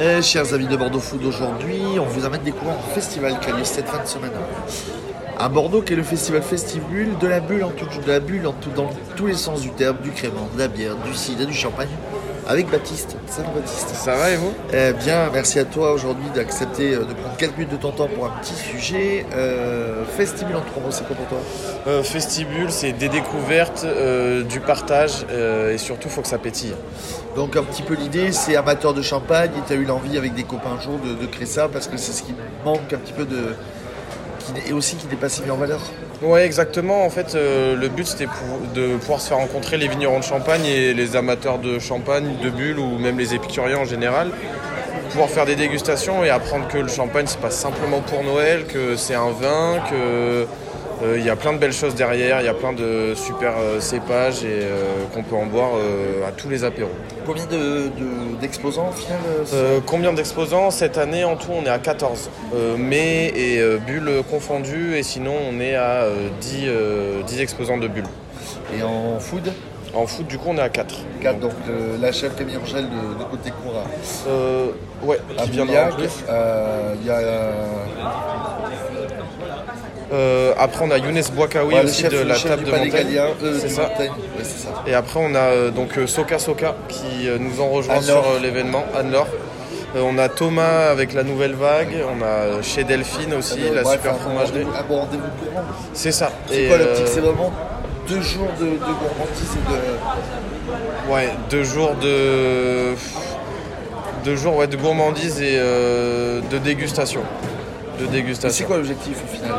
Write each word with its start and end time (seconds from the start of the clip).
Eh, 0.00 0.22
chers 0.22 0.54
amis 0.54 0.68
de 0.68 0.76
Bordeaux 0.76 1.00
Food, 1.00 1.24
aujourd'hui, 1.24 1.80
on 1.98 2.04
vous 2.04 2.24
amène 2.24 2.42
découvrir 2.42 2.76
un 2.76 2.94
festival 2.94 3.40
qui 3.40 3.50
a 3.50 3.56
lieu 3.56 3.64
cette 3.64 3.88
fin 3.88 4.00
de 4.00 4.06
semaine 4.06 4.30
à 5.36 5.48
Bordeaux, 5.48 5.82
qui 5.82 5.94
est 5.94 5.96
le 5.96 6.04
festival 6.04 6.40
Festivule 6.40 7.18
de 7.18 7.26
la 7.26 7.40
bulle, 7.40 7.64
en 7.64 7.70
tout, 7.70 7.86
de 7.86 8.06
la 8.06 8.20
bulle 8.20 8.46
en 8.46 8.52
tout, 8.52 8.70
dans 8.76 8.90
tous 9.16 9.26
les 9.26 9.34
sens 9.34 9.60
du 9.60 9.70
terme, 9.70 9.96
du 10.00 10.10
crément, 10.12 10.48
de 10.54 10.58
la 10.60 10.68
bière, 10.68 10.94
du 11.04 11.12
cidre 11.14 11.44
du 11.44 11.52
champagne, 11.52 11.88
avec 12.48 12.70
Baptiste. 12.70 13.16
Ça 13.26 13.42
va 13.42 13.50
Baptiste 13.50 13.88
Ça 13.94 14.16
va 14.16 14.30
et 14.30 14.36
vous? 14.36 14.52
Eh 14.72 14.92
bien, 14.94 15.28
merci 15.32 15.58
à 15.58 15.64
toi 15.66 15.92
aujourd'hui 15.92 16.24
d'accepter 16.34 16.94
euh, 16.94 17.00
de 17.00 17.12
prendre 17.12 17.36
quelques 17.36 17.58
minutes 17.58 17.72
de 17.72 17.76
ton 17.76 17.92
temps 17.92 18.08
pour 18.08 18.24
un 18.24 18.30
petit 18.40 18.54
sujet. 18.54 19.26
Euh, 19.34 20.04
Festibule 20.16 20.56
en 20.56 20.62
trois 20.62 20.82
mots, 20.82 20.90
c'est 20.90 21.06
quoi 21.06 21.14
pour 21.14 21.26
toi? 21.26 21.38
Euh, 21.86 22.02
Festibule, 22.02 22.70
c'est 22.70 22.92
des 22.92 23.10
découvertes, 23.10 23.84
euh, 23.84 24.42
du 24.42 24.60
partage 24.60 25.26
et 25.30 25.78
surtout, 25.78 26.08
faut 26.08 26.22
que 26.22 26.28
ça 26.28 26.38
pétille. 26.38 26.74
Donc 27.36 27.56
un 27.56 27.62
petit 27.62 27.82
peu 27.82 27.94
l'idée, 27.94 28.32
c'est 28.32 28.56
amateur 28.56 28.94
de 28.94 29.02
champagne 29.02 29.50
et 29.56 29.66
tu 29.66 29.72
as 29.74 29.76
eu 29.76 29.84
l'envie 29.84 30.16
avec 30.16 30.34
des 30.34 30.44
copains 30.44 30.70
un 30.78 30.80
jour 30.80 30.98
de, 30.98 31.14
de 31.14 31.26
créer 31.26 31.46
ça 31.46 31.68
parce 31.68 31.86
que 31.86 31.96
c'est 31.96 32.12
ce 32.12 32.22
qui 32.22 32.34
manque 32.64 32.92
un 32.92 32.98
petit 32.98 33.12
peu 33.12 33.24
de... 33.24 33.54
Et 34.66 34.72
aussi 34.72 34.96
qui 34.96 35.06
n'est 35.06 35.16
pas 35.16 35.28
si 35.28 35.42
en 35.50 35.56
valeur. 35.56 35.80
Ouais, 36.22 36.44
exactement. 36.44 37.04
En 37.04 37.10
fait, 37.10 37.34
euh, 37.34 37.76
le 37.76 37.88
but 37.88 38.06
c'était 38.06 38.26
de 38.74 38.96
pouvoir 38.96 39.20
se 39.20 39.28
faire 39.28 39.38
rencontrer 39.38 39.76
les 39.76 39.88
vignerons 39.88 40.18
de 40.18 40.24
champagne 40.24 40.64
et 40.64 40.94
les 40.94 41.16
amateurs 41.16 41.58
de 41.58 41.78
champagne, 41.78 42.36
de 42.42 42.50
bulles 42.50 42.78
ou 42.78 42.98
même 42.98 43.18
les 43.18 43.34
épicuriens 43.34 43.78
en 43.78 43.84
général. 43.84 44.30
Pouvoir 45.10 45.30
faire 45.30 45.46
des 45.46 45.56
dégustations 45.56 46.24
et 46.24 46.30
apprendre 46.30 46.68
que 46.68 46.78
le 46.78 46.88
champagne 46.88 47.26
c'est 47.26 47.40
pas 47.40 47.50
simplement 47.50 48.00
pour 48.00 48.22
Noël, 48.24 48.66
que 48.66 48.96
c'est 48.96 49.14
un 49.14 49.30
vin, 49.30 49.80
que 49.88 50.46
il 51.16 51.24
y 51.24 51.30
a 51.30 51.36
plein 51.36 51.52
de 51.52 51.58
belles 51.58 51.72
choses 51.72 51.94
derrière, 51.94 52.40
il 52.40 52.44
y 52.46 52.48
a 52.48 52.54
plein 52.54 52.72
de 52.72 53.14
super 53.14 53.52
euh, 53.58 53.80
cépages 53.80 54.42
et 54.44 54.48
euh, 54.62 55.04
qu'on 55.14 55.22
peut 55.22 55.36
en 55.36 55.46
boire 55.46 55.70
euh, 55.76 56.26
à 56.26 56.32
tous 56.32 56.48
les 56.48 56.64
apéros. 56.64 56.90
Combien 57.26 57.44
de- 57.46 57.88
de- 57.88 58.36
d'exposants 58.40 58.88
au 58.88 58.92
final 58.92 59.18
euh, 59.28 59.44
Euh, 59.54 59.80
combien 59.86 60.12
d'exposants 60.12 60.70
Cette 60.70 60.98
année, 60.98 61.24
en 61.24 61.36
tout, 61.36 61.50
on 61.52 61.64
est 61.64 61.68
à 61.68 61.78
14. 61.78 62.30
Euh, 62.54 62.76
mais 62.78 63.26
et 63.28 63.60
euh, 63.60 63.78
bulles 63.78 64.22
confondues, 64.30 64.96
et 64.96 65.02
sinon, 65.02 65.34
on 65.52 65.60
est 65.60 65.74
à 65.76 66.02
euh, 66.02 66.28
10, 66.40 66.64
euh, 66.66 67.22
10 67.22 67.40
exposants 67.42 67.78
de 67.78 67.86
bulles. 67.88 68.04
Et 68.76 68.82
en 68.82 69.18
food? 69.20 69.52
En 69.94 70.06
foot, 70.06 70.26
du 70.26 70.36
coup, 70.36 70.48
on 70.50 70.56
est 70.58 70.62
à 70.62 70.68
4. 70.68 70.94
4, 71.22 71.38
donc 71.40 71.52
euh, 71.68 71.96
la 72.00 72.12
chef 72.12 72.36
Camille 72.36 72.56
Angèle 72.62 72.84
de, 72.90 73.18
de 73.18 73.24
côté 73.30 73.50
Coura. 73.62 73.84
Euh, 74.28 74.66
ouais, 75.02 75.18
À 75.38 75.42
qui 75.44 75.60
en 75.60 75.66
plus. 75.66 76.24
euh, 76.28 76.94
il 77.00 77.06
y 77.06 77.10
a 77.10 77.20
euh, 80.12 80.54
après, 80.58 80.84
on 80.84 80.90
a 80.90 80.98
Younes 80.98 81.20
Bouakaoui 81.34 81.74
ouais, 81.74 81.84
aussi 81.84 82.02
chef, 82.02 82.12
de 82.12 82.18
la 82.26 82.36
table 82.38 82.64
de 82.64 82.70
montagne. 82.70 83.18
Euh, 83.42 83.58
C'est 83.60 83.68
ça. 83.68 83.82
Montagne. 83.82 84.08
Ouais, 84.10 84.42
c'est 84.42 84.58
ça. 84.66 84.82
Et 84.86 84.94
après, 84.94 85.20
on 85.22 85.34
a 85.34 85.38
euh, 85.38 85.70
donc 85.70 85.98
Soka 86.06 86.38
Soka 86.38 86.74
qui 86.88 87.28
nous 87.38 87.60
ont 87.60 87.68
rejoint 87.68 88.00
sur 88.00 88.24
l'événement, 88.42 88.84
Anne-Laure. 88.96 89.28
On 89.96 90.18
a 90.18 90.28
Thomas 90.28 90.90
avec 90.90 91.14
la 91.14 91.22
nouvelle 91.22 91.54
vague, 91.54 91.96
on 92.14 92.22
a 92.22 92.60
chez 92.62 92.84
Delphine 92.84 93.32
aussi, 93.34 93.58
la 93.74 93.82
bref, 93.82 93.96
super 94.00 94.16
fromagerie. 94.18 94.66
C'est 95.94 96.12
ça. 96.12 96.30
C'est 96.48 96.68
quoi 96.68 96.76
l'optique 96.78 97.06
C'est 97.08 97.20
vraiment 97.20 97.52
deux 98.06 98.20
jours 98.20 98.48
de, 98.60 98.64
de 98.66 98.70
gourmandise 98.76 99.56
et 99.56 101.08
de. 101.08 101.12
Ouais, 101.12 101.30
deux 101.50 101.64
jours 101.64 101.94
de. 102.02 102.94
Deux 104.24 104.36
jours 104.36 104.56
ouais, 104.56 104.66
de 104.66 104.76
gourmandise 104.76 105.40
et 105.40 105.56
euh, 105.56 106.40
de 106.50 106.58
dégustation. 106.58 107.22
De 107.98 108.04
Et 108.04 108.06
C'est 108.06 108.12
dégustation. 108.12 108.66
quoi 108.66 108.76
l'objectif 108.76 109.16
au 109.24 109.34
final? 109.34 109.52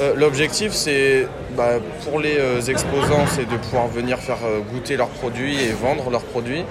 Euh, 0.00 0.14
L'objectif, 0.16 0.72
c'est 0.72 1.26
bah, 1.56 1.72
pour 2.04 2.20
les 2.20 2.38
euh, 2.38 2.60
exposants, 2.62 3.26
c'est 3.34 3.48
de 3.48 3.56
pouvoir 3.56 3.88
venir 3.88 4.18
faire 4.18 4.38
euh, 4.44 4.60
goûter 4.60 4.96
leurs 4.96 5.08
produits 5.08 5.62
et 5.62 5.72
vendre 5.72 6.08
leurs 6.10 6.22
produits. 6.22 6.64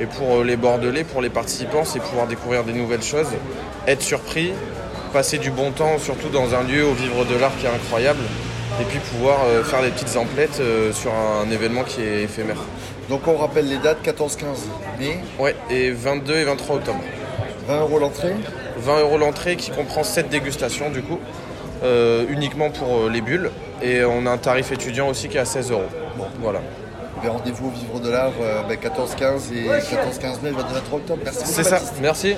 Et 0.00 0.06
pour 0.06 0.42
les 0.42 0.56
Bordelais, 0.56 1.04
pour 1.04 1.22
les 1.22 1.30
participants, 1.30 1.84
c'est 1.84 2.00
pouvoir 2.00 2.26
découvrir 2.26 2.64
des 2.64 2.72
nouvelles 2.72 3.02
choses, 3.02 3.28
être 3.86 4.02
surpris, 4.02 4.52
passer 5.12 5.38
du 5.38 5.52
bon 5.52 5.70
temps, 5.70 5.98
surtout 5.98 6.30
dans 6.30 6.52
un 6.56 6.64
lieu 6.64 6.84
au 6.84 6.94
vivre 6.94 7.24
de 7.24 7.36
l'art 7.36 7.52
qui 7.60 7.66
est 7.66 7.68
incroyable, 7.68 8.18
et 8.80 8.84
puis 8.86 8.98
pouvoir 8.98 9.38
faire 9.62 9.82
des 9.82 9.90
petites 9.90 10.16
emplettes 10.16 10.60
sur 10.92 11.12
un 11.14 11.48
événement 11.48 11.84
qui 11.84 12.02
est 12.02 12.24
éphémère. 12.24 12.56
Donc 13.08 13.28
on 13.28 13.36
rappelle 13.36 13.68
les 13.68 13.76
dates 13.76 14.04
14-15 14.04 14.42
mai, 14.98 15.20
Ouais, 15.38 15.54
et 15.70 15.92
22 15.92 16.34
et 16.38 16.44
23 16.44 16.74
octobre. 16.74 17.00
20 17.68 17.80
euros 17.82 18.00
l'entrée. 18.00 18.34
20 18.78 19.00
euros 19.00 19.18
l'entrée 19.18 19.54
qui 19.54 19.70
comprend 19.70 20.02
7 20.02 20.28
dégustations 20.28 20.90
du 20.90 21.02
coup, 21.02 21.20
euh, 21.84 22.24
uniquement 22.28 22.70
pour 22.70 22.96
euh, 22.96 23.10
les 23.10 23.20
bulles. 23.20 23.50
Et 23.82 24.04
on 24.04 24.26
a 24.26 24.30
un 24.30 24.38
tarif 24.38 24.72
étudiant 24.72 25.08
aussi 25.08 25.28
qui 25.28 25.36
est 25.36 25.40
à 25.40 25.44
16 25.44 25.70
euros. 25.70 25.82
Bon, 26.16 26.24
voilà. 26.40 26.60
Ben, 27.22 27.30
Rendez-vous 27.30 27.68
au 27.68 27.70
Vivre 27.70 28.00
de 28.00 28.10
l'Art 28.10 28.32
euh, 28.40 28.62
ben, 28.68 28.76
14-15 28.76 29.52
et 29.54 29.68
14-15 29.68 30.42
mai, 30.42 30.50
22-23 30.50 30.94
octobre. 30.94 31.20
Merci 31.24 31.38
beaucoup. 31.40 31.52
C'est 31.52 31.64
ça, 31.64 31.80
merci. 32.00 32.36